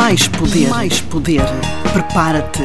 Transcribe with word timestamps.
Mais 0.00 0.26
poder. 0.28 0.68
Mais 0.70 1.00
poder. 1.02 1.42
Prepara-te. 1.92 2.62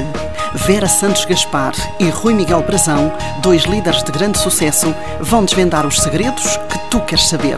Vera 0.65 0.87
Santos 0.87 1.25
Gaspar 1.25 1.73
e 1.99 2.07
Rui 2.09 2.33
Miguel 2.33 2.63
Brazão, 2.63 3.11
dois 3.43 3.63
líderes 3.65 4.01
de 4.03 4.11
grande 4.13 4.37
sucesso, 4.37 4.95
vão 5.19 5.43
desvendar 5.43 5.85
os 5.85 5.99
segredos 5.99 6.55
que 6.55 6.89
tu 6.89 7.01
queres 7.01 7.25
saber. 7.25 7.57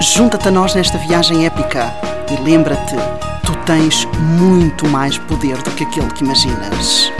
Junta-te 0.00 0.46
a 0.46 0.50
nós 0.52 0.72
nesta 0.72 0.98
viagem 0.98 1.46
épica 1.46 1.92
e 2.30 2.40
lembra-te, 2.44 2.94
tu 3.44 3.52
tens 3.66 4.04
muito 4.38 4.86
mais 4.86 5.18
poder 5.18 5.56
do 5.62 5.70
que 5.72 5.82
aquele 5.82 6.12
que 6.12 6.22
imaginas. 6.22 7.10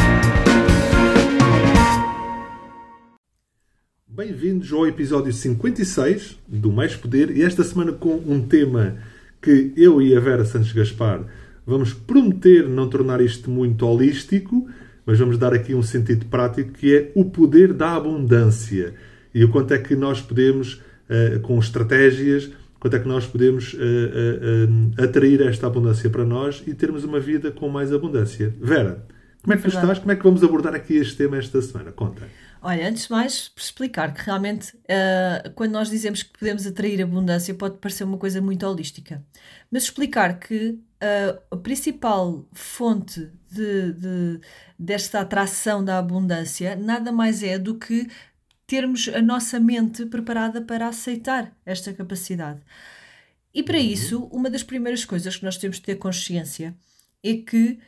Bem-vindos 4.07 4.73
ao 4.73 4.87
episódio 4.87 5.33
56 5.33 6.39
do 6.47 6.71
Mais 6.71 6.95
Poder 6.95 7.37
e 7.37 7.43
esta 7.43 7.65
semana 7.65 7.91
com 7.91 8.23
um 8.25 8.41
tema 8.41 8.99
que 9.43 9.73
eu 9.77 10.01
e 10.01 10.17
a 10.17 10.21
Vera 10.21 10.45
Santos 10.45 10.71
Gaspar 10.71 11.25
vamos 11.69 11.93
prometer 11.93 12.67
não 12.67 12.89
tornar 12.89 13.21
isto 13.21 13.51
muito 13.51 13.87
holístico, 13.87 14.67
mas 15.05 15.19
vamos 15.19 15.37
dar 15.37 15.53
aqui 15.53 15.75
um 15.75 15.83
sentido 15.83 16.27
prático 16.27 16.73
que 16.73 16.97
é 16.97 17.13
o 17.15 17.27
poder 17.27 17.75
da 17.75 17.95
abundância 17.95 18.95
e 19.35 19.45
o 19.45 19.51
quanto 19.51 19.75
é 19.75 19.79
que 19.79 19.95
nós 19.95 20.21
podemos, 20.21 20.83
uh, 21.09 21.39
com 21.43 21.59
estratégias, 21.59 22.51
quanto 22.81 22.97
é 22.97 22.99
que 22.99 23.07
nós 23.07 23.27
podemos 23.27 23.75
uh, 23.75 23.77
uh, 23.77 25.05
atrair 25.05 25.43
esta 25.43 25.67
abundância 25.67 26.09
para 26.09 26.25
nós 26.25 26.63
e 26.67 26.73
termos 26.75 27.05
uma 27.05 27.21
vida 27.21 27.51
com 27.53 27.69
mais 27.69 27.93
abundância. 27.93 28.55
Vera, 28.61 29.07
como 29.43 29.53
é 29.53 29.57
que 29.57 29.63
tu 29.63 29.69
estás? 29.69 29.99
Como 29.99 30.11
é 30.11 30.17
que 30.17 30.23
vamos 30.23 30.43
abordar 30.43 30.75
aqui 30.75 30.97
este 30.97 31.17
tema 31.17 31.37
esta 31.37 31.61
semana? 31.61 31.93
Conta. 31.93 32.23
Olha, 32.61 32.89
antes 32.89 33.05
de 33.05 33.11
mais, 33.11 33.53
explicar 33.57 34.13
que 34.13 34.23
realmente 34.25 34.75
uh, 34.75 35.51
quando 35.55 35.73
nós 35.73 35.91
dizemos 35.91 36.23
que 36.23 36.37
podemos 36.39 36.67
atrair 36.67 37.01
abundância 37.03 37.55
pode 37.55 37.77
parecer 37.79 38.05
uma 38.05 38.19
coisa 38.19 38.41
muito 38.41 38.67
holística. 38.67 39.23
Mas 39.71 39.85
explicar 39.85 40.39
que 40.41 40.79
a 41.51 41.57
principal 41.57 42.49
fonte 42.53 43.31
de, 43.51 43.93
de, 43.93 44.41
desta 44.79 45.21
atração 45.21 45.85
da 45.85 45.99
abundância 45.99 46.75
nada 46.75 47.13
mais 47.13 47.43
é 47.43 47.59
do 47.59 47.79
que 47.79 48.09
termos 48.67 49.09
a 49.09 49.23
nossa 49.23 49.59
mente 49.59 50.05
preparada 50.07 50.61
para 50.61 50.89
aceitar 50.89 51.57
esta 51.65 51.93
capacidade. 51.93 52.61
E 53.55 53.63
para 53.63 53.79
uhum. 53.79 53.85
isso, 53.85 54.25
uma 54.25 54.51
das 54.51 54.63
primeiras 54.63 55.05
coisas 55.05 55.37
que 55.37 55.45
nós 55.45 55.57
temos 55.57 55.77
de 55.77 55.83
ter 55.83 55.97
consciência 55.97 56.77
é 57.23 57.35
que 57.35 57.79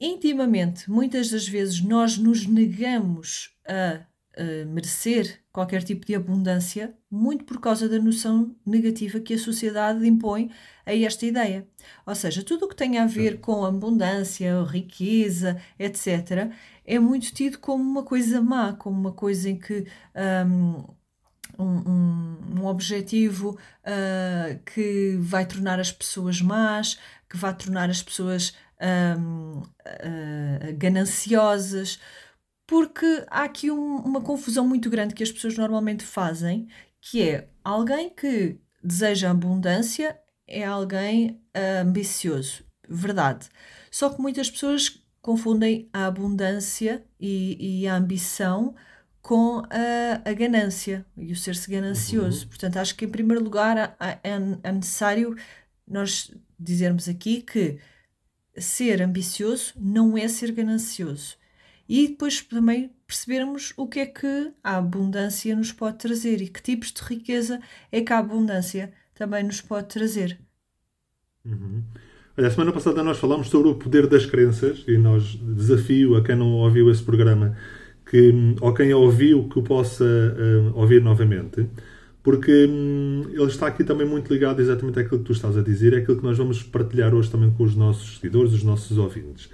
intimamente, 0.00 0.90
muitas 0.90 1.30
das 1.30 1.46
vezes, 1.48 1.80
nós 1.80 2.18
nos 2.18 2.46
negamos 2.46 3.50
a, 3.66 4.00
a, 4.36 4.64
merecer 4.66 5.40
qualquer 5.52 5.82
tipo 5.82 6.04
de 6.06 6.14
abundância, 6.14 6.94
muito 7.10 7.44
por 7.44 7.60
causa 7.60 7.88
da 7.88 7.98
noção 7.98 8.54
negativa 8.64 9.20
que 9.20 9.34
a 9.34 9.38
sociedade 9.38 10.06
impõe 10.06 10.50
a 10.84 10.94
esta 10.94 11.24
ideia. 11.26 11.66
Ou 12.04 12.14
seja, 12.14 12.42
tudo 12.42 12.66
o 12.66 12.68
que 12.68 12.76
tem 12.76 12.98
a 12.98 13.06
ver 13.06 13.40
com 13.40 13.64
abundância, 13.64 14.62
riqueza, 14.64 15.60
etc., 15.78 16.52
é 16.84 16.98
muito 16.98 17.32
tido 17.32 17.58
como 17.58 17.82
uma 17.82 18.04
coisa 18.04 18.40
má, 18.40 18.72
como 18.74 18.98
uma 18.98 19.12
coisa 19.12 19.50
em 19.50 19.58
que. 19.58 19.86
Um, 20.46 20.96
um, 21.58 22.60
um, 22.60 22.66
objetivo 22.66 23.58
uh, 23.82 24.58
que 24.64 25.16
vai 25.20 25.46
tornar 25.46 25.80
as 25.80 25.90
pessoas 25.90 26.40
más, 26.42 26.98
que 27.28 27.36
vai 27.36 27.54
tornar 27.54 27.88
as 27.88 28.02
pessoas 28.02 28.54
um, 29.18 29.60
uh, 29.60 30.76
gananciosas, 30.76 31.98
porque 32.66 33.24
há 33.28 33.44
aqui 33.44 33.70
um, 33.70 33.96
uma 33.96 34.20
confusão 34.20 34.66
muito 34.66 34.90
grande 34.90 35.14
que 35.14 35.22
as 35.22 35.30
pessoas 35.30 35.56
normalmente 35.56 36.04
fazem, 36.04 36.68
que 37.00 37.22
é 37.22 37.48
alguém 37.62 38.10
que 38.10 38.58
deseja 38.82 39.30
abundância 39.30 40.18
é 40.46 40.64
alguém 40.64 41.40
uh, 41.56 41.82
ambicioso, 41.82 42.64
verdade. 42.88 43.48
Só 43.90 44.10
que 44.10 44.20
muitas 44.20 44.50
pessoas 44.50 45.02
confundem 45.20 45.88
a 45.92 46.06
abundância 46.06 47.04
e, 47.18 47.80
e 47.82 47.88
a 47.88 47.96
ambição 47.96 48.74
com 49.20 49.58
a, 49.58 50.22
a, 50.24 50.32
ganância 50.32 51.04
e 51.16 51.32
o 51.32 51.36
ser-se 51.36 51.68
ganancioso. 51.68 52.42
Uhum. 52.42 52.48
Portanto, 52.48 52.76
acho 52.76 52.94
que 52.94 53.06
em 53.06 53.10
primeiro 53.10 53.42
lugar 53.42 53.96
é, 53.98 54.20
é 54.62 54.72
necessário 54.72 55.36
nós 55.86 56.30
dizermos 56.58 57.08
aqui 57.08 57.42
que 57.42 57.78
ser 58.56 59.02
ambicioso 59.02 59.72
não 59.76 60.16
é 60.16 60.28
ser 60.28 60.52
ganancioso. 60.52 61.36
E 61.88 62.08
depois 62.08 62.40
também 62.42 62.90
percebermos 63.06 63.72
o 63.76 63.86
que 63.86 64.00
é 64.00 64.06
que 64.06 64.52
a 64.62 64.76
abundância 64.76 65.54
nos 65.54 65.72
pode 65.72 65.98
trazer 65.98 66.40
e 66.42 66.48
que 66.48 66.62
tipos 66.62 66.92
de 66.92 67.02
riqueza 67.02 67.60
é 67.92 68.00
que 68.00 68.12
a 68.12 68.18
abundância 68.18 68.92
também 69.14 69.44
nos 69.44 69.60
pode 69.60 69.88
trazer. 69.88 70.38
Uhum. 71.44 71.82
Olha, 72.36 72.48
a 72.48 72.50
semana 72.50 72.72
passada 72.72 73.02
nós 73.02 73.18
falámos 73.18 73.48
sobre 73.48 73.68
o 73.68 73.76
poder 73.76 74.06
das 74.06 74.26
crenças 74.26 74.84
e 74.86 74.98
nós 74.98 75.36
desafio 75.36 76.16
a 76.16 76.22
quem 76.22 76.36
não 76.36 76.52
ouviu 76.52 76.90
esse 76.90 77.02
programa 77.02 77.56
que, 78.10 78.32
ou 78.60 78.74
quem 78.74 78.92
ouviu 78.92 79.48
que 79.48 79.58
o 79.58 79.62
possa 79.62 80.04
uh, 80.04 80.76
ouvir 80.78 81.02
novamente 81.02 81.68
porque 82.26 82.66
hum, 82.68 83.22
ele 83.30 83.44
está 83.44 83.68
aqui 83.68 83.84
também 83.84 84.04
muito 84.04 84.34
ligado 84.34 84.60
exatamente 84.60 84.98
àquilo 84.98 85.20
que 85.20 85.26
tu 85.26 85.32
estás 85.32 85.56
a 85.56 85.62
dizer, 85.62 85.92
é 85.92 85.98
aquilo 85.98 86.16
que 86.16 86.24
nós 86.24 86.36
vamos 86.36 86.60
partilhar 86.60 87.14
hoje 87.14 87.30
também 87.30 87.52
com 87.52 87.62
os 87.62 87.76
nossos 87.76 88.16
seguidores, 88.16 88.52
os 88.52 88.64
nossos 88.64 88.98
ouvintes. 88.98 89.48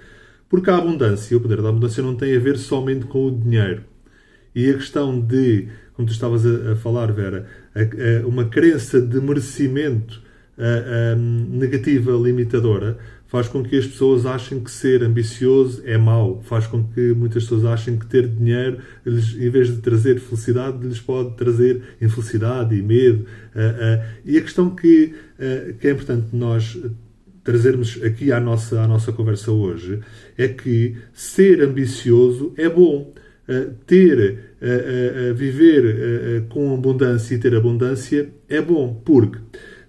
Porque 0.53 0.69
a 0.69 0.77
abundância, 0.77 1.35
o 1.35 1.41
poder 1.41 1.63
da 1.63 1.69
abundância, 1.69 2.03
não 2.03 2.13
tem 2.13 2.35
a 2.35 2.39
ver 2.39 2.59
somente 2.59 3.07
com 3.07 3.25
o 3.25 3.31
dinheiro. 3.31 3.85
E 4.53 4.69
a 4.69 4.75
questão 4.75 5.19
de, 5.19 5.67
como 5.95 6.07
tu 6.07 6.11
estavas 6.11 6.45
a, 6.45 6.73
a 6.73 6.75
falar, 6.75 7.11
Vera, 7.11 7.47
a, 7.73 7.79
a, 7.81 8.27
uma 8.27 8.45
crença 8.45 9.01
de 9.01 9.19
merecimento 9.19 10.21
negativa, 11.49 12.11
limitadora, 12.11 12.99
faz 13.25 13.47
com 13.47 13.63
que 13.63 13.75
as 13.75 13.87
pessoas 13.87 14.27
achem 14.27 14.59
que 14.59 14.69
ser 14.69 15.01
ambicioso 15.01 15.81
é 15.85 15.97
mau, 15.97 16.39
faz 16.43 16.67
com 16.67 16.83
que 16.83 17.15
muitas 17.15 17.45
pessoas 17.45 17.65
achem 17.65 17.97
que 17.97 18.05
ter 18.05 18.27
dinheiro, 18.27 18.77
em 19.07 19.49
vez 19.49 19.69
de 19.69 19.81
trazer 19.81 20.19
felicidade, 20.19 20.85
lhes 20.85 20.99
pode 20.99 21.35
trazer 21.35 21.81
infelicidade 21.99 22.75
e 22.75 22.81
medo. 22.83 23.25
E 24.23 24.37
a 24.37 24.41
questão 24.41 24.69
que, 24.69 25.15
que 25.79 25.87
é 25.87 25.91
importante 25.91 26.27
nós 26.31 26.77
trazermos 27.43 28.01
aqui 28.03 28.31
à 28.31 28.39
nossa, 28.39 28.81
à 28.81 28.87
nossa 28.87 29.11
conversa 29.11 29.51
hoje 29.51 29.99
é 30.37 30.47
que 30.47 30.95
ser 31.13 31.61
ambicioso 31.61 32.53
é 32.57 32.69
bom. 32.69 33.13
ter, 33.85 34.55
viver 35.35 36.45
com 36.47 36.73
abundância 36.73 37.35
e 37.35 37.37
ter 37.37 37.53
abundância 37.53 38.29
é 38.47 38.61
bom, 38.61 39.01
porque 39.03 39.37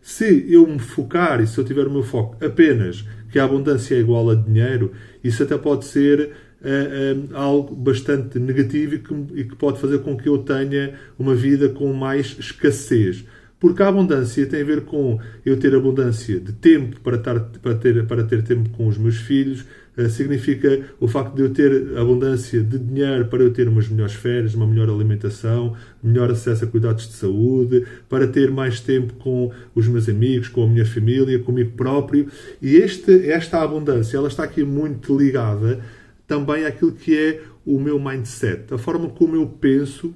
se 0.03 0.53
eu 0.53 0.66
me 0.66 0.78
focar 0.78 1.41
e 1.41 1.47
se 1.47 1.56
eu 1.56 1.64
tiver 1.64 1.87
o 1.87 1.91
meu 1.91 2.03
foco 2.03 2.37
apenas 2.44 3.06
que 3.34 3.38
a 3.38 3.44
abundância 3.44 3.97
é 3.97 3.98
igual 3.98 4.28
a 4.31 4.34
dinheiro, 4.37 4.93
isso 5.25 5.43
até 5.43 5.56
pode 5.59 5.87
ser 5.87 6.31
uh, 6.60 7.32
uh, 7.32 7.37
algo 7.37 7.75
bastante 7.75 8.38
negativo 8.38 8.94
e 8.94 8.98
que, 8.98 9.14
e 9.34 9.44
que 9.44 9.56
pode 9.56 9.81
fazer 9.81 10.00
com 10.00 10.16
que 10.16 10.28
eu 10.28 10.38
tenha 10.38 10.94
uma 11.19 11.34
vida 11.34 11.69
com 11.69 11.93
mais 11.93 12.37
escassez. 12.38 13.25
Porque 13.64 13.82
a 13.82 13.88
abundância 13.88 14.44
tem 14.44 14.60
a 14.60 14.64
ver 14.64 14.82
com 14.82 15.19
eu 15.42 15.58
ter 15.58 15.75
abundância 15.75 16.38
de 16.38 16.52
tempo 16.52 17.00
para, 17.00 17.16
estar, 17.16 17.41
para, 17.41 17.75
ter, 17.75 18.06
para 18.06 18.22
ter 18.22 18.42
tempo 18.42 18.69
com 18.69 18.86
os 18.86 18.98
meus 18.98 19.16
filhos, 19.16 19.64
uh, 19.97 20.06
significa 20.10 20.82
o 21.00 21.08
facto 21.08 21.34
de 21.34 21.41
eu 21.41 21.48
ter 21.48 21.97
abundância 21.97 22.62
de 22.62 22.78
dinheiro 22.78 23.25
para 23.25 23.42
eu 23.42 23.50
ter 23.50 23.66
umas 23.66 23.88
melhores 23.88 24.12
férias, 24.12 24.54
uma 24.54 24.66
melhor 24.66 24.91
alimentação, 24.91 25.75
melhor 26.02 26.30
acesso 26.30 26.66
a 26.66 26.66
cuidados 26.66 27.08
de 27.08 27.14
saúde, 27.14 27.86
para 28.06 28.28
ter 28.28 28.50
mais 28.50 28.80
tempo 28.80 29.14
com 29.14 29.50
os 29.75 29.88
meus 29.88 30.10
amigos, 30.10 30.48
com 30.48 30.64
a 30.64 30.69
minha 30.69 30.84
família, 30.84 31.38
comigo 31.38 31.70
próprio. 31.75 32.28
E 32.60 32.76
este, 32.76 33.31
esta 33.31 33.62
abundância, 33.62 34.19
ela 34.19 34.28
está 34.28 34.44
aqui 34.44 34.62
muito 34.62 35.16
ligada 35.16 35.81
também 36.26 36.66
àquilo 36.66 36.92
que 36.92 37.16
é 37.16 37.41
o 37.64 37.81
meu 37.81 37.98
mindset, 37.98 38.75
a 38.75 38.76
forma 38.76 39.08
como 39.08 39.36
eu 39.36 39.46
penso 39.46 40.14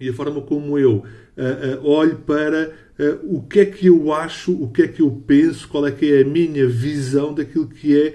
e 0.00 0.08
a 0.08 0.12
forma 0.12 0.40
como 0.40 0.76
eu 0.76 1.04
uh, 1.36 1.78
uh, 1.78 1.86
olho 1.86 2.16
para 2.16 2.72
uh, 2.98 3.36
o 3.36 3.42
que 3.42 3.60
é 3.60 3.64
que 3.66 3.86
eu 3.86 4.12
acho, 4.12 4.52
o 4.52 4.68
que 4.70 4.82
é 4.82 4.88
que 4.88 5.02
eu 5.02 5.10
penso, 5.26 5.68
qual 5.68 5.86
é 5.86 5.92
que 5.92 6.12
é 6.12 6.22
a 6.22 6.24
minha 6.24 6.66
visão 6.66 7.34
daquilo 7.34 7.68
que 7.68 7.96
é 8.00 8.14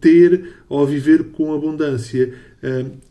ter 0.00 0.54
ou 0.66 0.86
viver 0.86 1.24
com 1.32 1.52
abundância. 1.52 2.32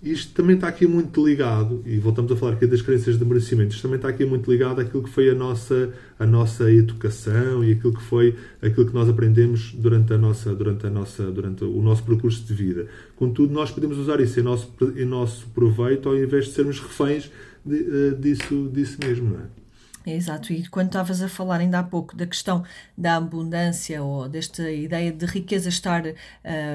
Isto 0.04 0.34
também 0.34 0.56
está 0.56 0.68
aqui 0.68 0.86
muito 0.86 1.26
ligado, 1.26 1.82
e 1.86 1.98
voltamos 1.98 2.32
a 2.32 2.36
falar 2.36 2.54
aqui 2.54 2.68
das 2.68 2.84
crenças 2.84 3.18
de 3.18 3.26
merecimento, 3.26 3.74
isto 3.74 3.82
também 3.82 3.96
está 3.96 4.08
aqui 4.08 4.24
muito 4.24 4.50
ligado 4.50 4.80
àquilo 4.80 5.02
que 5.02 5.10
foi 5.10 5.30
a 5.30 5.34
nossa, 5.34 5.92
a 6.20 6.26
nossa 6.26 6.72
educação 6.72 7.64
e 7.64 7.72
aquilo 7.72 7.94
que 7.94 8.04
foi 8.04 8.36
aquilo 8.62 8.86
que 8.86 8.94
nós 8.94 9.10
aprendemos 9.10 9.74
durante, 9.74 10.14
a 10.14 10.18
nossa, 10.18 10.54
durante, 10.54 10.86
a 10.86 10.90
nossa, 10.90 11.32
durante 11.32 11.64
o 11.64 11.82
nosso 11.82 12.04
percurso 12.04 12.44
de 12.44 12.54
vida. 12.54 12.88
Contudo, 13.16 13.52
nós 13.52 13.72
podemos 13.72 13.98
usar 13.98 14.20
isso 14.20 14.40
em 14.40 14.44
nosso, 14.44 14.72
em 14.96 15.06
nosso 15.06 15.48
proveito 15.48 16.10
ao 16.10 16.16
invés 16.16 16.46
de 16.46 16.52
sermos 16.52 16.80
reféns 16.80 17.32
de, 17.66 17.76
uh, 17.76 18.16
disso, 18.20 18.70
disso 18.72 18.98
mesmo, 19.04 19.32
não 19.32 19.40
é? 19.40 19.60
Exato, 20.06 20.54
e 20.54 20.68
quando 20.68 20.88
estavas 20.88 21.22
a 21.22 21.28
falar 21.28 21.58
ainda 21.60 21.80
há 21.80 21.84
pouco 21.84 22.16
da 22.16 22.26
questão 22.26 22.64
da 22.98 23.18
abundância 23.18 24.02
ou 24.02 24.30
desta 24.30 24.72
ideia 24.72 25.12
de 25.12 25.26
riqueza 25.26 25.70
estar 25.70 26.06
uh, 26.06 26.16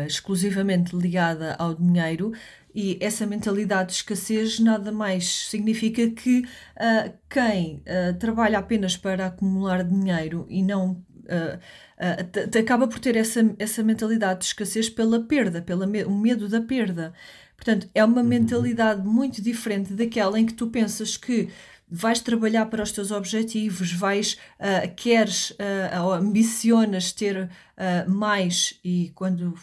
exclusivamente 0.07 0.95
ligada 0.95 1.55
ao 1.59 1.75
dinheiro, 1.75 2.33
e 2.75 2.99
essa 3.01 3.25
mentalidade 3.25 3.91
de 3.91 3.95
escassez 3.97 4.59
nada 4.59 4.91
mais 4.91 5.49
significa 5.49 6.11
que 6.11 6.41
uh, 6.41 7.13
quem 7.31 7.77
uh, 7.77 8.19
trabalha 8.19 8.59
apenas 8.59 8.97
para 8.97 9.27
acumular 9.27 9.85
dinheiro 9.85 10.45
e 10.49 10.61
não 10.61 10.91
uh, 10.91 11.57
uh, 11.57 12.59
acaba 12.59 12.89
por 12.89 12.99
ter 12.99 13.17
essa, 13.17 13.55
essa 13.59 13.83
mentalidade 13.83 14.41
de 14.41 14.47
escassez 14.47 14.91
pela 14.91 15.21
perda, 15.21 15.63
pelo 15.63 15.87
me 15.87 16.05
medo 16.05 16.49
da 16.49 16.61
perda. 16.61 17.15
Portanto, 17.57 17.89
é 17.95 18.05
uma 18.05 18.23
uhum. 18.23 18.27
mentalidade 18.27 19.07
muito 19.07 19.41
diferente 19.41 19.93
daquela 19.93 20.39
em 20.41 20.45
que 20.45 20.55
tu 20.55 20.67
pensas 20.67 21.17
que 21.17 21.49
vais 21.89 22.21
trabalhar 22.21 22.67
para 22.67 22.83
os 22.83 22.91
teus 22.91 23.13
objetivos, 23.13 23.93
vais, 23.93 24.37
uh, 24.59 24.93
queres, 24.97 25.57
ambicionas 26.19 27.13
ter 27.13 27.49
mais 28.09 28.79
e 28.83 29.13
quando 29.15 29.55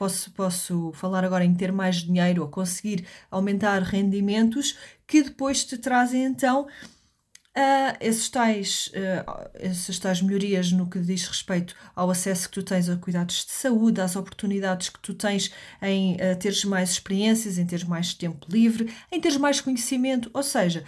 posso, 0.00 0.30
posso 0.30 0.92
falar 0.94 1.26
agora 1.26 1.44
em 1.44 1.54
ter 1.54 1.70
mais 1.70 1.96
dinheiro 1.96 2.40
ou 2.40 2.48
conseguir 2.48 3.04
aumentar 3.30 3.82
rendimentos 3.82 4.78
que 5.06 5.22
depois 5.22 5.62
te 5.62 5.76
trazem 5.76 6.24
então 6.24 6.66
Uh, 7.50 7.98
esses 8.00 8.28
tais, 8.28 8.92
uh, 8.94 9.50
essas 9.54 9.98
tais 9.98 10.22
melhorias 10.22 10.70
no 10.70 10.88
que 10.88 11.00
diz 11.00 11.26
respeito 11.26 11.74
ao 11.96 12.08
acesso 12.08 12.48
que 12.48 12.54
tu 12.54 12.62
tens 12.62 12.88
a 12.88 12.96
cuidados 12.96 13.44
de 13.44 13.50
saúde, 13.50 14.00
às 14.00 14.14
oportunidades 14.14 14.88
que 14.88 15.00
tu 15.00 15.14
tens 15.14 15.50
em 15.82 16.14
uh, 16.14 16.38
teres 16.38 16.64
mais 16.64 16.90
experiências, 16.90 17.58
em 17.58 17.66
teres 17.66 17.82
mais 17.82 18.14
tempo 18.14 18.46
livre, 18.48 18.94
em 19.10 19.20
teres 19.20 19.36
mais 19.36 19.60
conhecimento. 19.60 20.30
Ou 20.32 20.44
seja, 20.44 20.84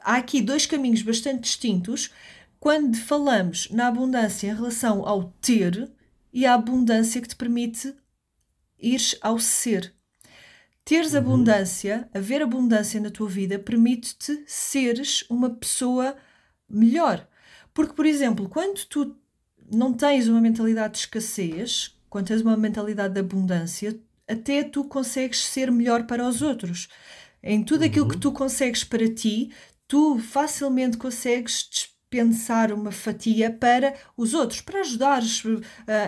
há 0.00 0.14
aqui 0.14 0.40
dois 0.40 0.64
caminhos 0.64 1.02
bastante 1.02 1.40
distintos 1.40 2.12
quando 2.60 2.96
falamos 2.96 3.68
na 3.72 3.88
abundância 3.88 4.46
em 4.46 4.54
relação 4.54 5.04
ao 5.04 5.24
ter 5.40 5.90
e 6.32 6.46
a 6.46 6.54
abundância 6.54 7.20
que 7.20 7.28
te 7.28 7.36
permite 7.36 7.92
ir 8.78 9.00
ao 9.20 9.38
ser. 9.38 9.92
Teres 10.84 11.12
uhum. 11.12 11.18
abundância, 11.18 12.08
haver 12.14 12.42
abundância 12.42 13.00
na 13.00 13.10
tua 13.10 13.28
vida, 13.28 13.58
permite-te 13.58 14.44
seres 14.46 15.24
uma 15.28 15.50
pessoa 15.50 16.16
melhor. 16.68 17.26
Porque, 17.74 17.92
por 17.92 18.06
exemplo, 18.06 18.48
quando 18.48 18.84
tu 18.86 19.16
não 19.70 19.92
tens 19.92 20.28
uma 20.28 20.40
mentalidade 20.40 20.94
de 20.94 21.00
escassez, 21.00 21.96
quando 22.08 22.28
tens 22.28 22.40
uma 22.40 22.56
mentalidade 22.56 23.14
de 23.14 23.20
abundância, 23.20 23.98
até 24.28 24.62
tu 24.62 24.84
consegues 24.84 25.44
ser 25.44 25.70
melhor 25.70 26.06
para 26.06 26.26
os 26.26 26.42
outros. 26.42 26.88
Em 27.42 27.62
tudo 27.62 27.84
aquilo 27.84 28.06
uhum. 28.06 28.12
que 28.12 28.18
tu 28.18 28.32
consegues 28.32 28.84
para 28.84 29.12
ti, 29.12 29.50
tu 29.86 30.18
facilmente 30.18 30.96
consegues 30.96 31.95
pensar 32.16 32.72
uma 32.72 32.90
fatia 32.90 33.50
para 33.50 33.92
os 34.16 34.32
outros, 34.32 34.62
para 34.62 34.80
ajudares 34.80 35.44
uh, 35.44 35.60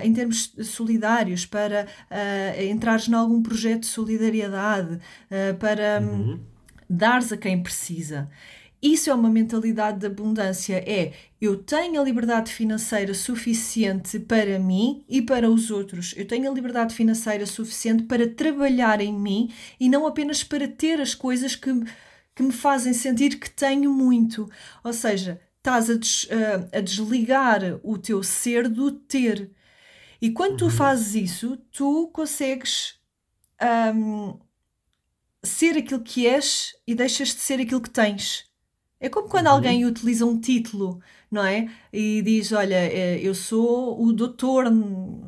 em 0.03 0.11
termos 0.15 0.55
solidários, 0.65 1.45
para 1.45 1.87
uh, 2.11 2.63
entrares 2.63 3.09
em 3.09 3.13
algum 3.13 3.43
projeto 3.43 3.81
de 3.81 3.89
solidariedade, 3.89 4.95
uh, 4.95 5.55
para 5.59 6.01
um, 6.01 6.05
uhum. 6.07 6.41
dares 6.89 7.31
a 7.31 7.37
quem 7.37 7.63
precisa. 7.63 8.27
Isso 8.81 9.11
é 9.11 9.15
uma 9.15 9.29
mentalidade 9.29 9.99
de 9.99 10.07
abundância. 10.07 10.77
É 10.77 11.13
eu 11.39 11.57
tenho 11.57 12.01
a 12.01 12.05
liberdade 12.05 12.51
financeira 12.51 13.13
suficiente 13.13 14.19
para 14.19 14.59
mim 14.59 15.05
e 15.07 15.21
para 15.21 15.51
os 15.51 15.71
outros. 15.71 16.15
Eu 16.17 16.27
tenho 16.27 16.51
a 16.51 16.55
liberdade 16.55 16.95
financeira 16.95 17.45
suficiente 17.45 18.05
para 18.05 18.27
trabalhar 18.27 19.03
em 19.03 19.13
mim 19.13 19.53
e 19.79 19.91
não 19.91 20.07
apenas 20.07 20.43
para 20.43 20.67
ter 20.67 21.01
as 21.03 21.15
coisas 21.15 21.55
que, 21.55 21.71
que 22.35 22.43
me 22.43 22.53
fazem 22.53 22.95
sentir 22.95 23.39
que 23.39 23.51
tenho 23.51 23.93
muito. 23.93 24.49
Ou 24.83 24.93
seja, 24.93 25.39
estás 25.69 25.91
a, 25.91 25.95
des, 25.95 26.29
a, 26.31 26.79
a 26.79 26.81
desligar 26.81 27.61
o 27.83 27.99
teu 27.99 28.23
ser 28.23 28.69
do 28.69 28.91
ter. 28.91 29.51
E 30.21 30.31
quando 30.31 30.57
tu 30.57 30.65
uhum. 30.65 30.71
fazes 30.71 31.15
isso, 31.15 31.57
tu 31.71 32.09
consegues 32.09 32.99
um, 33.95 34.39
ser 35.43 35.77
aquilo 35.77 36.03
que 36.03 36.27
és 36.27 36.75
e 36.87 36.95
deixas 36.95 37.29
de 37.29 37.41
ser 37.41 37.61
aquilo 37.61 37.83
que 37.83 37.91
tens. 37.91 38.48
É 39.01 39.09
como 39.09 39.29
quando 39.29 39.47
uhum. 39.47 39.53
alguém 39.53 39.87
utiliza 39.87 40.27
um 40.27 40.41
título, 40.41 41.01
não 41.31 41.45
é? 41.45 41.69
E 41.93 42.21
diz: 42.23 42.51
Olha, 42.51 42.75
eh, 42.75 43.21
eu 43.23 43.33
sou 43.35 44.03
o 44.03 44.13
doutor. 44.13 44.65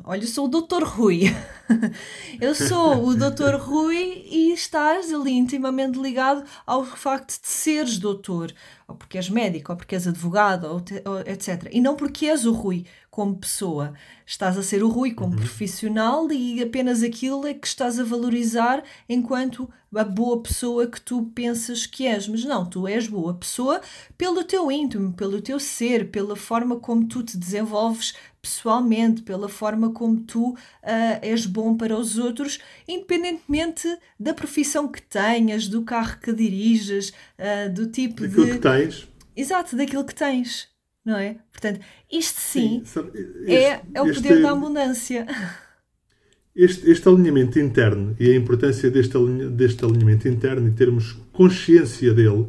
Olha, 0.03 0.21
eu 0.21 0.27
sou 0.27 0.45
o 0.45 0.49
doutor 0.49 0.83
Rui. 0.83 1.23
eu 2.41 2.53
sou 2.53 3.07
o 3.07 3.15
doutor 3.15 3.55
Rui 3.55 4.25
e 4.29 4.51
estás 4.51 5.13
ali 5.13 5.31
intimamente 5.31 5.97
ligado 5.97 6.43
ao 6.65 6.83
facto 6.83 7.41
de 7.41 7.47
seres 7.47 7.97
doutor 7.97 8.53
ou 8.91 8.95
porque 8.95 9.17
és 9.17 9.29
médico, 9.29 9.71
ou 9.71 9.77
porque 9.77 9.95
és 9.95 10.07
advogado, 10.07 10.65
ou, 10.65 10.81
te, 10.81 11.01
ou, 11.05 11.19
etc. 11.21 11.69
E 11.71 11.81
não 11.81 11.95
porque 11.95 12.27
és 12.27 12.45
o 12.45 12.51
Rui 12.51 12.85
como 13.11 13.35
pessoa. 13.35 13.93
Estás 14.25 14.57
a 14.57 14.63
ser 14.63 14.81
o 14.81 14.87
Rui 14.87 15.11
como 15.11 15.33
uhum. 15.33 15.39
profissional 15.39 16.31
e 16.31 16.63
apenas 16.63 17.03
aquilo 17.03 17.45
é 17.45 17.53
que 17.53 17.67
estás 17.67 17.99
a 17.99 18.05
valorizar 18.05 18.81
enquanto 19.07 19.69
a 19.93 20.05
boa 20.05 20.41
pessoa 20.41 20.87
que 20.87 21.01
tu 21.01 21.25
pensas 21.35 21.85
que 21.85 22.07
és. 22.07 22.25
Mas 22.29 22.45
não, 22.45 22.65
tu 22.65 22.87
és 22.87 23.09
boa 23.09 23.33
pessoa 23.33 23.81
pelo 24.17 24.45
teu 24.45 24.71
íntimo, 24.71 25.11
pelo 25.11 25.41
teu 25.41 25.59
ser, 25.59 26.09
pela 26.09 26.37
forma 26.37 26.77
como 26.77 27.05
tu 27.05 27.21
te 27.21 27.37
desenvolves 27.37 28.13
pessoalmente, 28.41 29.21
pela 29.23 29.49
forma 29.49 29.91
como 29.91 30.21
tu 30.21 30.51
uh, 30.51 30.57
és 31.21 31.45
bom 31.45 31.75
para 31.75 31.95
os 31.97 32.17
outros, 32.17 32.59
independentemente 32.87 33.87
da 34.17 34.33
profissão 34.33 34.87
que 34.87 35.01
tenhas, 35.01 35.67
do 35.67 35.83
carro 35.83 36.17
que 36.17 36.31
diriges, 36.31 37.09
uh, 37.37 37.71
do 37.71 37.87
tipo 37.87 38.21
daquilo 38.21 38.45
de. 38.45 38.51
que 38.53 38.59
tens. 38.59 39.07
Exato, 39.35 39.75
daquilo 39.75 40.05
que 40.05 40.15
tens, 40.15 40.70
não 41.05 41.17
é? 41.17 41.37
Portanto, 41.51 41.79
isto 42.11 42.39
sim, 42.39 42.81
sim 42.83 42.85
sabe, 42.85 43.11
este, 43.15 43.53
é, 43.53 43.81
é 43.93 44.01
o 44.01 44.13
poder 44.13 44.41
da 44.41 44.51
abundância. 44.51 45.25
Este, 46.55 46.91
este 46.91 47.07
alinhamento 47.07 47.57
interno 47.59 48.15
e 48.19 48.29
a 48.29 48.35
importância 48.35 48.91
deste, 48.91 49.17
deste 49.51 49.85
alinhamento 49.85 50.27
interno 50.27 50.67
e 50.67 50.71
termos 50.71 51.13
consciência 51.31 52.13
dele 52.13 52.47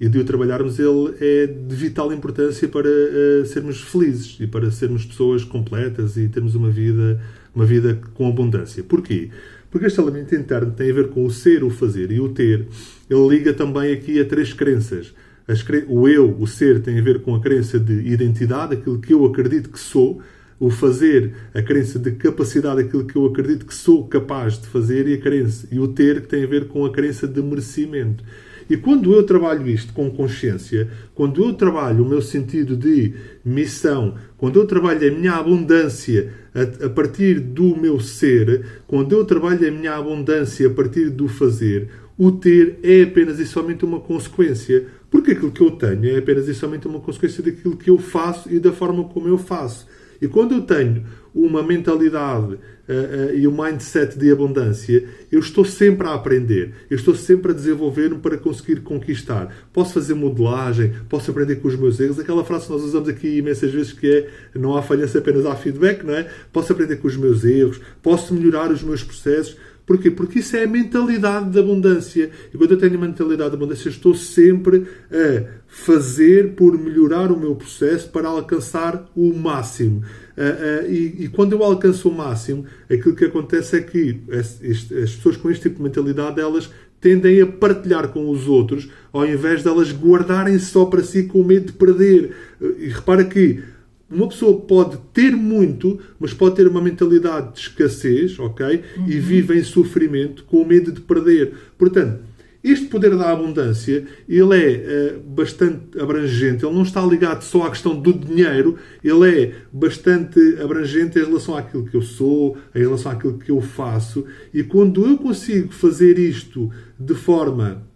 e 0.00 0.08
de 0.08 0.18
o 0.18 0.24
trabalharmos, 0.24 0.78
ele 0.78 1.14
é 1.20 1.46
de 1.46 1.74
vital 1.74 2.12
importância 2.12 2.68
para 2.68 2.88
uh, 2.88 3.46
sermos 3.46 3.80
felizes 3.80 4.38
e 4.40 4.46
para 4.46 4.70
sermos 4.70 5.06
pessoas 5.06 5.44
completas 5.44 6.16
e 6.16 6.28
termos 6.28 6.54
uma 6.54 6.68
vida, 6.68 7.22
uma 7.54 7.64
vida 7.64 8.00
com 8.14 8.28
abundância. 8.28 8.82
Porquê? 8.82 9.30
Porque 9.70 9.86
este 9.86 10.00
elemento 10.00 10.34
interno 10.34 10.72
tem 10.72 10.90
a 10.90 10.94
ver 10.94 11.08
com 11.08 11.24
o 11.24 11.30
ser, 11.30 11.64
o 11.64 11.70
fazer 11.70 12.10
e 12.10 12.20
o 12.20 12.28
ter. 12.28 12.66
Ele 13.08 13.28
liga 13.28 13.52
também 13.52 13.92
aqui 13.92 14.20
a 14.20 14.24
três 14.24 14.52
crenças. 14.52 15.14
Cre... 15.46 15.84
O 15.88 16.08
eu, 16.08 16.36
o 16.38 16.46
ser, 16.46 16.80
tem 16.82 16.98
a 16.98 17.02
ver 17.02 17.22
com 17.22 17.34
a 17.34 17.40
crença 17.40 17.78
de 17.78 17.92
identidade, 18.08 18.74
aquilo 18.74 18.98
que 18.98 19.12
eu 19.12 19.24
acredito 19.24 19.70
que 19.70 19.78
sou. 19.78 20.20
O 20.58 20.70
fazer, 20.70 21.34
a 21.52 21.60
crença 21.60 21.98
de 21.98 22.12
capacidade, 22.12 22.80
aquilo 22.80 23.04
que 23.04 23.16
eu 23.16 23.26
acredito 23.26 23.66
que 23.66 23.74
sou 23.74 24.06
capaz 24.06 24.58
de 24.58 24.66
fazer. 24.68 25.06
E, 25.08 25.14
a 25.14 25.20
crença, 25.20 25.68
e 25.70 25.78
o 25.78 25.88
ter, 25.88 26.22
que 26.22 26.28
tem 26.28 26.44
a 26.44 26.46
ver 26.46 26.68
com 26.68 26.84
a 26.84 26.92
crença 26.92 27.26
de 27.26 27.42
merecimento. 27.42 28.24
E 28.68 28.76
quando 28.76 29.12
eu 29.12 29.22
trabalho 29.22 29.68
isto 29.68 29.92
com 29.92 30.10
consciência, 30.10 30.88
quando 31.14 31.44
eu 31.44 31.52
trabalho 31.52 32.04
o 32.04 32.08
meu 32.08 32.22
sentido 32.22 32.76
de 32.76 33.14
missão, 33.44 34.14
quando 34.38 34.58
eu 34.58 34.66
trabalho 34.66 35.08
a 35.08 35.10
minha 35.10 35.34
abundância 35.34 36.32
a, 36.54 36.86
a 36.86 36.90
partir 36.90 37.40
do 37.40 37.76
meu 37.76 38.00
ser, 38.00 38.64
quando 38.86 39.12
eu 39.12 39.24
trabalho 39.24 39.68
a 39.68 39.70
minha 39.70 39.94
abundância 39.94 40.66
a 40.66 40.70
partir 40.70 41.10
do 41.10 41.28
fazer, 41.28 41.88
o 42.16 42.30
ter 42.30 42.78
é 42.82 43.02
apenas 43.02 43.38
e 43.38 43.46
somente 43.46 43.84
uma 43.84 44.00
consequência. 44.00 44.86
Porque 45.10 45.32
aquilo 45.32 45.52
que 45.52 45.60
eu 45.60 45.70
tenho 45.72 46.06
é 46.06 46.18
apenas 46.18 46.48
e 46.48 46.54
somente 46.54 46.86
uma 46.86 47.00
consequência 47.00 47.42
daquilo 47.42 47.76
que 47.76 47.90
eu 47.90 47.98
faço 47.98 48.52
e 48.52 48.58
da 48.58 48.72
forma 48.72 49.04
como 49.04 49.28
eu 49.28 49.38
faço. 49.38 49.86
E 50.20 50.28
quando 50.28 50.54
eu 50.54 50.62
tenho 50.62 51.04
uma 51.34 51.62
mentalidade 51.62 52.54
uh, 52.54 52.56
uh, 52.56 53.34
e 53.34 53.46
um 53.48 53.50
mindset 53.50 54.16
de 54.16 54.30
abundância, 54.30 55.04
eu 55.30 55.40
estou 55.40 55.64
sempre 55.64 56.06
a 56.06 56.14
aprender, 56.14 56.72
eu 56.88 56.96
estou 56.96 57.14
sempre 57.14 57.50
a 57.50 57.54
desenvolver-me 57.54 58.18
para 58.18 58.38
conseguir 58.38 58.80
conquistar. 58.82 59.52
Posso 59.72 59.94
fazer 59.94 60.14
modelagem, 60.14 60.92
posso 61.08 61.30
aprender 61.30 61.56
com 61.56 61.68
os 61.68 61.76
meus 61.76 61.98
erros. 61.98 62.20
Aquela 62.20 62.44
frase 62.44 62.66
que 62.66 62.72
nós 62.72 62.82
usamos 62.82 63.08
aqui 63.08 63.38
imensas 63.38 63.72
vezes 63.72 63.92
que 63.92 64.06
é 64.06 64.58
não 64.58 64.76
há 64.76 64.82
falhança, 64.82 65.18
apenas 65.18 65.44
há 65.44 65.56
feedback, 65.56 66.04
não 66.04 66.14
é? 66.14 66.28
Posso 66.52 66.72
aprender 66.72 66.96
com 66.96 67.08
os 67.08 67.16
meus 67.16 67.44
erros, 67.44 67.80
posso 68.02 68.32
melhorar 68.32 68.70
os 68.70 68.82
meus 68.82 69.02
processos. 69.02 69.56
Porquê? 69.86 70.10
Porque 70.10 70.38
isso 70.38 70.56
é 70.56 70.64
a 70.64 70.66
mentalidade 70.66 71.50
de 71.50 71.58
abundância. 71.58 72.30
E 72.52 72.56
quando 72.56 72.70
eu 72.70 72.78
tenho 72.78 72.94
a 72.94 73.06
mentalidade 73.06 73.50
de 73.50 73.56
abundância, 73.56 73.88
estou 73.88 74.14
sempre 74.14 74.86
a 75.10 75.44
fazer 75.66 76.54
por 76.54 76.78
melhorar 76.78 77.30
o 77.30 77.38
meu 77.38 77.54
processo 77.54 78.08
para 78.08 78.28
alcançar 78.28 79.10
o 79.14 79.34
máximo. 79.34 80.02
Uh, 80.36 80.86
uh, 80.86 80.90
e, 80.90 81.24
e, 81.24 81.28
quando 81.28 81.52
eu 81.52 81.62
alcanço 81.62 82.08
o 82.08 82.14
máximo, 82.14 82.64
aquilo 82.90 83.14
que 83.14 83.26
acontece 83.26 83.76
é 83.76 83.82
que 83.82 84.20
as, 84.30 84.60
as, 84.62 85.14
pessoas 85.14 85.36
com 85.36 85.50
este 85.50 85.64
tipo 85.64 85.76
de 85.76 85.82
mentalidade, 85.82 86.40
elas 86.40 86.70
tendem 87.00 87.42
a 87.42 87.46
partilhar 87.46 88.08
com 88.08 88.30
os 88.30 88.48
outros, 88.48 88.88
ao 89.12 89.26
invés 89.26 89.62
de 89.62 89.68
elas 89.68 89.92
guardarem 89.92 90.58
só 90.58 90.86
para 90.86 91.02
si 91.02 91.24
com 91.24 91.44
medo 91.44 91.66
de 91.66 91.72
perder. 91.74 92.34
Uh, 92.58 92.74
e 92.78 92.88
repara 92.88 93.22
que 93.22 93.62
uma 94.10 94.28
pessoa 94.28 94.60
pode 94.60 94.98
ter 95.12 95.32
muito, 95.32 95.98
mas 96.18 96.32
pode 96.32 96.56
ter 96.56 96.68
uma 96.68 96.80
mentalidade 96.80 97.54
de 97.54 97.60
escassez, 97.60 98.38
ok? 98.38 98.82
Uhum. 98.96 99.08
E 99.08 99.18
vive 99.18 99.58
em 99.58 99.62
sofrimento 99.62 100.44
com 100.44 100.64
medo 100.64 100.92
de 100.92 101.00
perder. 101.00 101.54
Portanto, 101.76 102.20
este 102.64 102.86
poder 102.86 103.14
da 103.14 103.30
abundância, 103.30 104.06
ele 104.26 104.56
é 104.56 105.16
uh, 105.16 105.20
bastante 105.20 106.00
abrangente, 106.00 106.64
ele 106.64 106.74
não 106.74 106.82
está 106.82 107.04
ligado 107.04 107.42
só 107.42 107.64
à 107.64 107.70
questão 107.70 107.94
do 107.94 108.10
dinheiro, 108.10 108.78
ele 109.02 109.28
é 109.28 109.54
bastante 109.70 110.40
abrangente 110.58 111.18
em 111.18 111.24
relação 111.24 111.54
àquilo 111.58 111.84
que 111.84 111.94
eu 111.94 112.00
sou, 112.00 112.56
em 112.74 112.78
relação 112.78 113.12
àquilo 113.12 113.36
que 113.36 113.50
eu 113.50 113.60
faço, 113.60 114.24
e 114.52 114.62
quando 114.62 115.04
eu 115.04 115.18
consigo 115.18 115.74
fazer 115.74 116.18
isto 116.18 116.70
de 116.98 117.14
forma 117.14 117.86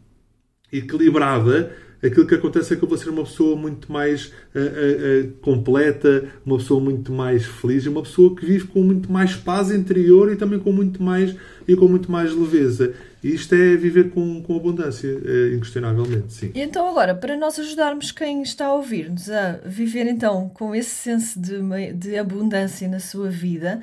equilibrada, 0.71 1.73
aquilo 2.02 2.26
que 2.26 2.35
acontece 2.35 2.73
é 2.73 2.76
que 2.76 2.83
eu 2.83 2.88
vou 2.88 2.97
ser 2.97 3.11
uma 3.11 3.25
pessoa 3.25 3.57
muito 3.57 3.90
mais 3.90 4.26
uh, 4.26 4.59
uh, 4.59 5.26
uh, 5.26 5.33
completa, 5.40 6.28
uma 6.45 6.59
pessoa 6.59 6.81
muito 6.81 7.12
mais 7.12 7.45
feliz, 7.45 7.87
uma 7.87 8.02
pessoa 8.02 8.35
que 8.35 8.45
vive 8.45 8.67
com 8.67 8.83
muito 8.83 9.11
mais 9.11 9.35
paz 9.35 9.71
interior 9.71 10.33
e 10.33 10.37
também 10.37 10.59
com 10.59 10.73
muito 10.73 11.02
mais 11.02 11.35
e 11.67 11.76
com 11.76 11.88
muito 11.88 12.11
mais 12.11 12.33
leveza. 12.33 12.95
E 13.23 13.35
isto 13.35 13.55
é 13.55 13.76
viver 13.76 14.11
com, 14.11 14.43
com 14.43 14.57
abundância, 14.57 15.09
inquestionavelmente, 15.55 16.33
sim. 16.33 16.50
E 16.55 16.61
então 16.61 16.88
agora, 16.88 17.14
para 17.14 17.37
nós 17.37 17.59
ajudarmos 17.59 18.12
quem 18.12 18.43
está 18.43 18.67
a 18.67 18.75
ouvir-nos 18.75 19.28
a 19.28 19.61
viver 19.67 20.07
então 20.07 20.49
com 20.49 20.75
esse 20.75 20.90
senso 20.90 21.38
de, 21.38 21.59
de 21.93 22.17
abundância 22.17 22.88
na 22.88 23.00
sua 23.00 23.28
vida, 23.28 23.83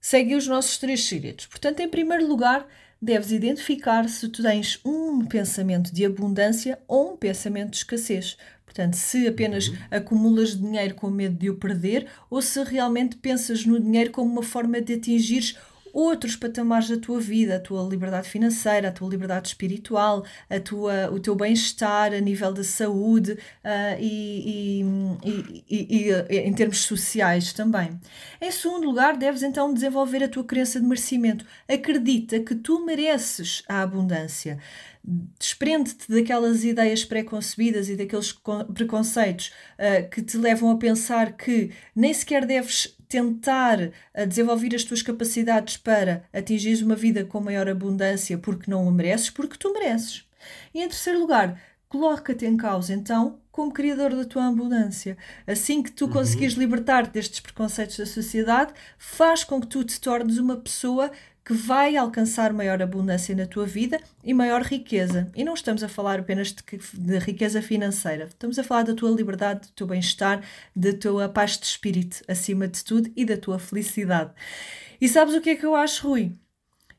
segue 0.00 0.34
os 0.34 0.48
nossos 0.48 0.78
três 0.78 1.04
segredos. 1.04 1.46
Portanto, 1.46 1.80
em 1.80 1.88
primeiro 1.88 2.26
lugar, 2.26 2.66
deves 3.00 3.30
identificar 3.30 4.08
se 4.08 4.28
tu 4.28 4.42
tens 4.42 4.80
um 4.84 5.24
pensamento 5.24 5.92
de 5.92 6.04
abundância 6.04 6.78
ou 6.88 7.12
um 7.12 7.16
pensamento 7.16 7.70
de 7.70 7.76
escassez. 7.78 8.36
Portanto, 8.64 8.94
se 8.94 9.26
apenas 9.26 9.68
uhum. 9.68 9.76
acumulas 9.90 10.58
dinheiro 10.58 10.94
com 10.94 11.08
medo 11.08 11.36
de 11.36 11.48
o 11.48 11.56
perder 11.56 12.06
ou 12.28 12.42
se 12.42 12.62
realmente 12.62 13.16
pensas 13.16 13.64
no 13.64 13.80
dinheiro 13.80 14.10
como 14.10 14.30
uma 14.30 14.42
forma 14.42 14.80
de 14.80 14.94
atingir 14.94 15.56
outros 15.96 16.36
patamares 16.36 16.90
da 16.90 16.98
tua 16.98 17.18
vida, 17.18 17.56
a 17.56 17.60
tua 17.60 17.82
liberdade 17.88 18.28
financeira, 18.28 18.88
a 18.88 18.92
tua 18.92 19.08
liberdade 19.08 19.48
espiritual, 19.48 20.26
a 20.50 20.60
tua, 20.60 21.10
o 21.10 21.18
teu 21.18 21.34
bem-estar 21.34 22.12
a 22.12 22.20
nível 22.20 22.52
da 22.52 22.62
saúde 22.62 23.32
uh, 23.32 23.38
e, 23.98 24.82
e, 25.24 25.66
e, 25.70 26.10
e, 26.10 26.38
em 26.40 26.52
termos 26.52 26.80
sociais 26.80 27.54
também. 27.54 27.98
Em 28.42 28.50
segundo 28.50 28.86
lugar, 28.86 29.16
deves 29.16 29.42
então 29.42 29.72
desenvolver 29.72 30.22
a 30.22 30.28
tua 30.28 30.44
crença 30.44 30.78
de 30.78 30.86
merecimento. 30.86 31.46
Acredita 31.66 32.40
que 32.40 32.54
tu 32.54 32.84
mereces 32.84 33.62
a 33.66 33.80
abundância 33.80 34.58
desprende-te 35.38 36.10
daquelas 36.10 36.64
ideias 36.64 37.04
pré-concebidas 37.04 37.88
e 37.88 37.94
daqueles 37.94 38.36
preconceitos 38.74 39.52
uh, 39.78 40.08
que 40.10 40.20
te 40.20 40.36
levam 40.36 40.70
a 40.70 40.76
pensar 40.76 41.36
que 41.36 41.70
nem 41.94 42.12
sequer 42.12 42.44
deves 42.44 42.95
tentar 43.08 43.78
uh, 43.80 44.26
desenvolver 44.26 44.74
as 44.74 44.84
tuas 44.84 45.02
capacidades 45.02 45.76
para 45.76 46.24
atingir 46.32 46.82
uma 46.82 46.94
vida 46.94 47.24
com 47.24 47.40
maior 47.40 47.68
abundância 47.68 48.38
porque 48.38 48.70
não 48.70 48.88
a 48.88 48.92
mereces, 48.92 49.30
porque 49.30 49.56
tu 49.58 49.72
mereces. 49.72 50.24
E 50.74 50.82
em 50.82 50.88
terceiro 50.88 51.20
lugar, 51.20 51.60
coloca-te 51.88 52.44
em 52.44 52.56
causa 52.56 52.92
então 52.92 53.38
como 53.50 53.72
criador 53.72 54.14
da 54.14 54.24
tua 54.24 54.48
abundância. 54.48 55.16
Assim 55.46 55.82
que 55.82 55.90
tu 55.90 56.04
uhum. 56.04 56.12
conseguires 56.12 56.54
libertar-te 56.54 57.10
destes 57.10 57.40
preconceitos 57.40 57.96
da 57.96 58.04
sociedade, 58.04 58.74
faz 58.98 59.44
com 59.44 59.60
que 59.60 59.66
tu 59.66 59.82
te 59.82 59.98
tornes 59.98 60.36
uma 60.36 60.56
pessoa 60.56 61.10
que 61.46 61.54
vai 61.54 61.96
alcançar 61.96 62.52
maior 62.52 62.82
abundância 62.82 63.32
na 63.32 63.46
tua 63.46 63.64
vida 63.64 64.00
e 64.24 64.34
maior 64.34 64.62
riqueza. 64.62 65.30
E 65.32 65.44
não 65.44 65.54
estamos 65.54 65.84
a 65.84 65.88
falar 65.88 66.18
apenas 66.18 66.48
de, 66.48 66.56
de 66.92 67.18
riqueza 67.20 67.62
financeira, 67.62 68.24
estamos 68.24 68.58
a 68.58 68.64
falar 68.64 68.82
da 68.82 68.96
tua 68.96 69.12
liberdade, 69.12 69.68
do 69.68 69.72
teu 69.72 69.86
bem-estar, 69.86 70.42
da 70.74 70.92
tua 70.92 71.28
paz 71.28 71.56
de 71.56 71.64
espírito, 71.64 72.20
acima 72.26 72.66
de 72.66 72.82
tudo, 72.82 73.12
e 73.14 73.24
da 73.24 73.36
tua 73.36 73.60
felicidade. 73.60 74.32
E 75.00 75.08
sabes 75.08 75.34
o 75.34 75.40
que 75.40 75.50
é 75.50 75.54
que 75.54 75.64
eu 75.64 75.76
acho, 75.76 76.08
Rui? 76.08 76.32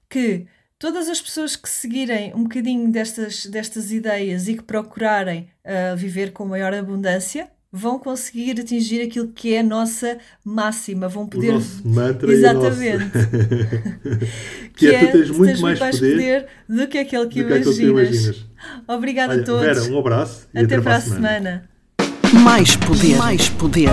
Que 0.08 0.48
todas 0.80 1.10
as 1.10 1.20
pessoas 1.22 1.58
que 1.58 1.68
seguirem 1.68 2.34
um 2.34 2.44
bocadinho 2.44 2.90
destas, 2.90 3.46
destas 3.48 3.92
ideias 3.92 4.48
e 4.48 4.56
que 4.56 4.64
procurarem 4.64 5.50
uh, 5.66 5.98
viver 5.98 6.32
com 6.32 6.46
maior 6.46 6.74
abundância, 6.74 7.52
vão 7.72 8.00
conseguir 8.00 8.60
atingir 8.60 9.02
aquilo 9.02 9.28
que 9.28 9.54
é 9.54 9.60
a 9.60 9.64
nossa 9.64 10.18
máxima, 10.44 11.08
vão 11.08 11.28
poder. 11.28 11.52
O 11.52 11.54
nosso 11.56 11.88
mantra 11.88 12.32
Exatamente. 12.32 13.12
que, 14.76 14.88
que, 14.90 14.96
é, 14.96 15.06
tu 15.06 15.12
tens 15.12 15.30
muito 15.30 15.52
tens 15.52 15.62
mais, 15.62 15.80
poder, 15.80 16.12
poder, 16.12 16.48
do 16.68 16.88
que 16.88 16.98
aquele 16.98 17.28
que, 17.28 17.40
imaginas. 17.40 17.78
Que 17.78 17.84
imaginas. 17.84 18.46
Obrigada 18.88 19.34
Olha, 19.34 19.42
a 19.42 19.46
todos. 19.46 19.66
Vera, 19.66 19.84
um 19.84 20.00
abraço 20.00 20.48
e 20.54 20.60
até, 20.60 20.76
até 20.76 20.82
para 20.82 20.96
a 20.96 21.02
semana. 21.02 21.22
semana. 21.22 22.44
Mais 22.44 22.76
poder, 22.76 23.18
mais 23.18 23.50
poder. 23.50 23.90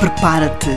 Prepara-te. 0.00 0.70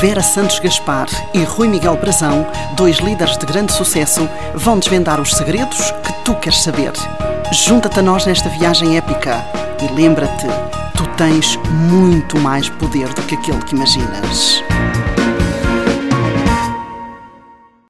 Vera 0.00 0.22
Santos 0.22 0.58
Gaspar 0.58 1.08
e 1.32 1.42
Rui 1.44 1.66
Miguel 1.66 1.96
Brazão, 1.96 2.46
dois 2.76 2.98
líderes 2.98 3.38
de 3.38 3.46
grande 3.46 3.72
sucesso, 3.72 4.28
vão 4.54 4.78
desvendar 4.78 5.18
os 5.20 5.32
segredos 5.32 5.90
que 6.02 6.24
tu 6.24 6.34
queres 6.34 6.58
saber. 6.58 6.92
Junta-te 7.52 7.98
a 7.98 8.02
nós 8.02 8.26
nesta 8.26 8.50
viagem 8.50 8.98
épica 8.98 9.42
e 9.82 9.94
lembra-te 9.94 10.67
tens 11.18 11.56
muito 11.90 12.38
mais 12.38 12.68
poder 12.68 13.12
do 13.12 13.22
que 13.22 13.34
aquele 13.34 13.58
que 13.64 13.74
imaginas. 13.74 14.62